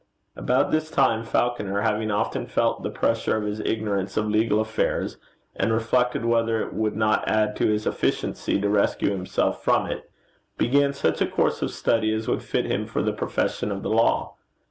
About 0.35 0.71
this 0.71 0.89
time 0.89 1.23
Falconer, 1.23 1.81
having 1.81 2.09
often 2.09 2.47
felt 2.47 2.81
the 2.81 2.89
pressure 2.89 3.37
of 3.37 3.43
his 3.43 3.59
ignorance 3.59 4.17
of 4.17 4.25
legal 4.27 4.59
affairs, 4.59 5.17
and 5.55 5.71
reflected 5.71 6.25
whether 6.25 6.59
it 6.59 6.73
would 6.73 6.95
not 6.95 7.27
add 7.27 7.55
to 7.57 7.67
his 7.67 7.85
efficiency 7.85 8.59
to 8.59 8.67
rescue 8.67 9.11
himself 9.11 9.63
from 9.63 9.85
it, 9.85 10.09
began 10.57 10.91
such 10.93 11.21
a 11.21 11.27
course 11.27 11.61
of 11.61 11.69
study 11.69 12.11
as 12.15 12.27
would 12.27 12.41
fit 12.41 12.65
him 12.65 12.87
for 12.87 13.03
the 13.03 13.13
profession 13.13 13.71
of 13.71 13.83
the 13.83 13.91
law. 13.91 14.33